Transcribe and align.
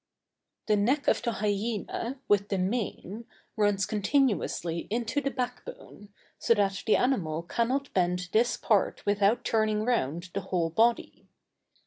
The 0.65 0.75
neck 0.77 1.07
of 1.07 1.21
the 1.21 1.29
hyæna 1.29 2.17
with 2.27 2.49
the 2.49 2.57
mane, 2.57 3.25
runs 3.55 3.85
continuously 3.85 4.87
into 4.89 5.21
the 5.21 5.29
back 5.29 5.63
bone, 5.63 6.09
so 6.39 6.55
that 6.55 6.81
the 6.87 6.95
animal 6.95 7.43
cannot 7.43 7.93
bend 7.93 8.29
this 8.31 8.57
part 8.57 9.05
without 9.05 9.45
turning 9.45 9.85
round 9.85 10.31
the 10.33 10.41
whole 10.41 10.71
body. 10.71 11.27